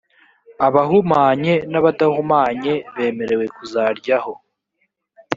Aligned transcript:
abahumanye 0.67 1.53
n’abadahumanye 1.71 2.73
bemerewe 2.95 3.45
kuzaryaho, 3.55 4.33